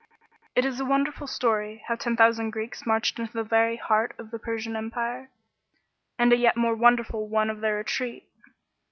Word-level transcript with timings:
It 0.55 0.65
is 0.65 0.79
a 0.79 0.85
wonderful 0.85 1.27
story, 1.27 1.83
how 1.87 1.95
ten 1.95 2.15
thousand 2.17 2.49
Greeks 2.49 2.81
inarched 2.87 3.19
into 3.19 3.33
the 3.33 3.43
very 3.43 3.75
heart 3.75 4.15
of 4.17 4.31
the 4.31 4.39
Persian 4.39 4.75
empire, 4.75 5.29
and 6.17 6.33
a 6.33 6.37
yet 6.37 6.57
more 6.57 6.73
wonderful 6.73 7.27
one 7.27 7.51
of 7.51 7.59
their 7.61 7.75
retreat. 7.75 8.27